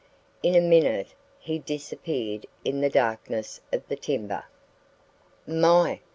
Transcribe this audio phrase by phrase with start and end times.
[0.41, 4.45] In a minute he disappeared in the darkness of the timber.
[5.45, 5.99] "My!